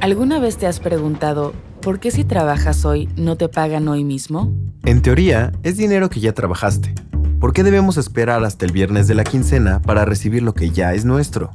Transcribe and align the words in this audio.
¿Alguna 0.00 0.38
vez 0.38 0.56
te 0.56 0.66
has 0.66 0.80
preguntado 0.80 1.52
por 1.82 2.00
qué 2.00 2.10
si 2.10 2.24
trabajas 2.24 2.86
hoy 2.86 3.10
no 3.16 3.36
te 3.36 3.50
pagan 3.50 3.86
hoy 3.86 4.02
mismo? 4.02 4.50
En 4.86 5.02
teoría, 5.02 5.52
es 5.62 5.76
dinero 5.76 6.08
que 6.08 6.20
ya 6.20 6.32
trabajaste. 6.32 6.94
¿Por 7.38 7.52
qué 7.52 7.62
debemos 7.62 7.98
esperar 7.98 8.42
hasta 8.42 8.64
el 8.64 8.72
viernes 8.72 9.08
de 9.08 9.14
la 9.14 9.24
quincena 9.24 9.82
para 9.82 10.06
recibir 10.06 10.42
lo 10.42 10.54
que 10.54 10.70
ya 10.70 10.94
es 10.94 11.04
nuestro? 11.04 11.50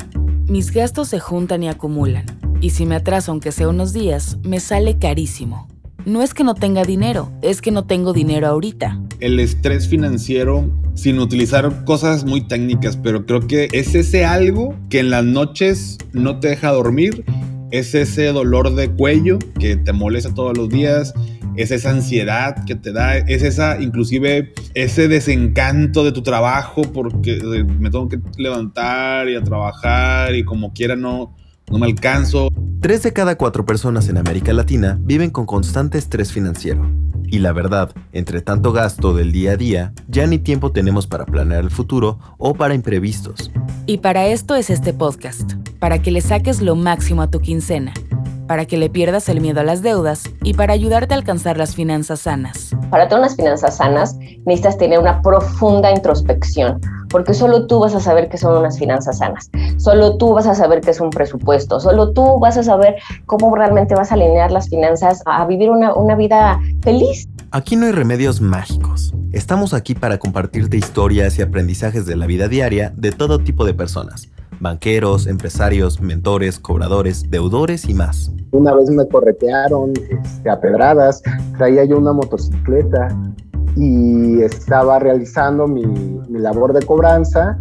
Mis 0.48 0.72
gastos 0.72 1.08
se 1.08 1.20
juntan 1.20 1.64
y 1.64 1.70
acumulan, 1.70 2.26
y 2.62 2.70
si 2.70 2.86
me 2.86 2.94
atraso 2.94 3.32
aunque 3.32 3.52
sea 3.52 3.68
unos 3.68 3.94
días, 3.94 4.38
me 4.44 4.60
sale 4.60 5.00
carísimo. 5.00 5.68
No 6.06 6.22
es 6.22 6.36
que 6.36 6.44
no 6.44 6.54
tenga 6.54 6.84
dinero, 6.84 7.32
es 7.42 7.64
que 7.64 7.72
no 7.72 7.86
tengo 7.86 8.14
dinero 8.14 8.46
ahorita. 8.46 9.02
El 9.22 9.40
estrés 9.40 9.88
financiero, 9.88 10.70
sin 10.94 11.18
utilizar 11.18 11.84
cosas 11.84 12.26
muy 12.26 12.42
técnicas, 12.42 12.96
pero 12.96 13.26
creo 13.26 13.48
que 13.48 13.70
es 13.72 13.96
ese 13.96 14.24
algo 14.24 14.76
que 14.92 15.00
en 15.00 15.10
las 15.10 15.26
noches 15.26 15.98
no 16.14 16.40
te 16.40 16.50
deja 16.50 16.72
dormir 16.72 17.26
es 17.78 17.96
ese 17.96 18.28
dolor 18.28 18.74
de 18.76 18.90
cuello 18.90 19.40
que 19.60 19.76
te 19.76 19.94
molesta 19.94 20.34
todos 20.34 20.58
los 20.58 20.70
días, 20.70 21.14
es 21.56 21.72
esa 21.72 21.92
ansiedad 21.92 22.66
que 22.66 22.76
te 22.76 22.92
da, 22.92 23.18
es 23.18 23.44
esa, 23.44 23.82
inclusive, 23.82 24.54
ese 24.74 25.08
desencanto 25.08 26.04
de 26.04 26.12
tu 26.12 26.22
trabajo 26.22 26.82
porque 26.84 27.40
me 27.80 27.90
tengo 27.90 28.10
que 28.10 28.20
levantar 28.38 29.30
y 29.30 29.36
a 29.36 29.44
trabajar 29.44 30.36
y 30.36 30.44
como 30.44 30.74
quiera 30.74 30.96
no, 30.96 31.36
no 31.70 31.78
me 31.78 31.88
alcanzo. 31.88 32.50
Tres 32.82 33.04
de 33.04 33.14
cada 33.14 33.38
cuatro 33.38 33.66
personas 33.66 34.10
en 34.10 34.18
América 34.18 34.54
Latina 34.54 34.98
viven 35.02 35.32
con 35.32 35.46
constante 35.46 35.98
estrés 35.98 36.32
financiero. 36.32 36.90
Y 37.28 37.40
la 37.40 37.54
verdad, 37.54 37.92
entre 38.14 38.42
tanto 38.42 38.72
gasto 38.72 39.14
del 39.16 39.32
día 39.32 39.54
a 39.54 39.58
día, 39.58 39.94
ya 40.08 40.28
ni 40.28 40.38
tiempo 40.38 40.72
tenemos 40.72 41.08
para 41.08 41.26
planear 41.26 41.64
el 41.64 41.72
futuro 41.72 42.20
o 42.38 42.54
para 42.54 42.76
imprevistos. 42.76 43.52
Y 43.88 43.98
para 43.98 44.28
esto 44.28 44.56
es 44.56 44.70
este 44.70 44.94
podcast, 44.94 45.54
para 45.86 46.00
que 46.00 46.10
le 46.10 46.20
saques 46.22 46.64
lo 46.64 46.76
máximo 46.76 47.22
a 47.22 47.28
tu 47.28 47.42
quincena, 47.42 47.94
para 48.48 48.66
que 48.66 48.76
le 48.76 48.90
pierdas 48.90 49.30
el 49.30 49.40
miedo 49.40 49.60
a 49.60 49.64
las 49.64 49.84
deudas 49.84 50.24
y 50.42 50.56
para 50.56 50.74
ayudarte 50.74 51.14
a 51.14 51.18
alcanzar 51.18 51.58
las 51.58 51.76
finanzas 51.76 52.22
sanas. 52.22 52.72
Para 52.90 53.08
tener 53.08 53.20
unas 53.20 53.36
finanzas 53.36 53.78
sanas 53.78 54.18
necesitas 54.48 54.80
tener 54.80 54.98
una 54.98 55.22
profunda 55.22 55.92
introspección, 55.92 56.82
porque 57.12 57.36
solo 57.36 57.68
tú 57.68 57.82
vas 57.82 57.94
a 57.94 58.00
saber 58.00 58.30
qué 58.30 58.40
son 58.40 58.58
unas 58.58 58.80
finanzas 58.80 59.20
sanas, 59.20 59.52
solo 59.78 60.18
tú 60.18 60.34
vas 60.34 60.48
a 60.48 60.56
saber 60.56 60.82
qué 60.82 60.90
es 60.90 61.00
un 61.00 61.12
presupuesto, 61.12 61.80
solo 61.80 62.14
tú 62.14 62.40
vas 62.40 62.58
a 62.58 62.64
saber 62.64 62.96
cómo 63.28 63.56
realmente 63.56 63.94
vas 63.94 64.10
a 64.10 64.16
alinear 64.16 64.50
las 64.50 64.68
finanzas 64.70 65.22
a 65.28 65.46
vivir 65.46 65.70
una, 65.70 65.94
una 65.94 66.16
vida 66.16 66.60
feliz. 66.82 67.30
Aquí 67.52 67.76
no 67.76 67.86
hay 67.86 67.92
remedios 67.92 68.42
mágicos. 68.42 69.14
Estamos 69.34 69.76
aquí 69.76 69.94
para 69.94 70.18
compartirte 70.18 70.78
historias 70.78 71.38
y 71.38 71.44
aprendizajes 71.44 72.08
de 72.08 72.16
la 72.16 72.26
vida 72.26 72.48
diaria 72.48 72.92
de 72.96 73.12
todo 73.12 73.38
tipo 73.38 73.66
de 73.66 73.76
personas. 73.76 74.30
Banqueros, 74.60 75.28
empresarios, 75.28 76.02
mentores, 76.02 76.60
cobradores, 76.60 77.30
deudores 77.30 77.88
y 77.88 77.94
más. 77.94 78.32
Una 78.52 78.74
vez 78.74 78.90
me 78.90 79.08
corretearon 79.08 79.94
este, 80.10 80.50
a 80.50 80.60
pedradas, 80.60 81.22
traía 81.58 81.86
yo 81.86 81.98
una 81.98 82.14
motocicleta 82.14 83.08
y 83.76 84.42
estaba 84.42 85.00
realizando 85.00 85.68
mi, 85.68 85.86
mi 85.86 86.40
labor 86.40 86.74
de 86.74 86.86
cobranza 86.86 87.58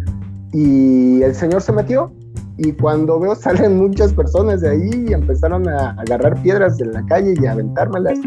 y 0.53 1.21
el 1.21 1.35
señor 1.35 1.61
se 1.61 1.73
metió 1.73 2.11
y 2.57 2.71
cuando 2.71 3.19
veo 3.19 3.35
salen 3.35 3.77
muchas 3.77 4.13
personas 4.13 4.61
de 4.61 4.69
ahí 4.69 5.05
y 5.09 5.13
empezaron 5.13 5.67
a 5.67 5.91
agarrar 5.91 6.41
piedras 6.41 6.77
de 6.77 6.85
la 6.85 7.05
calle 7.05 7.33
y 7.39 7.45
a 7.45 7.51
aventármelas. 7.51 8.19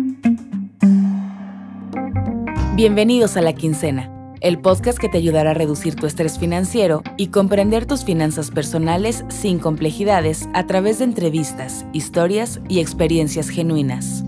Bienvenidos 2.76 3.36
a 3.36 3.42
La 3.42 3.54
Quincena, 3.54 4.08
el 4.40 4.60
podcast 4.60 4.98
que 4.98 5.08
te 5.08 5.18
ayudará 5.18 5.50
a 5.50 5.54
reducir 5.54 5.94
tu 5.94 6.06
estrés 6.06 6.38
financiero 6.38 7.02
y 7.16 7.28
comprender 7.28 7.86
tus 7.86 8.04
finanzas 8.04 8.50
personales 8.50 9.24
sin 9.28 9.58
complejidades 9.58 10.48
a 10.54 10.66
través 10.66 10.98
de 10.98 11.04
entrevistas, 11.04 11.86
historias 11.92 12.60
y 12.68 12.80
experiencias 12.80 13.48
genuinas. 13.48 14.27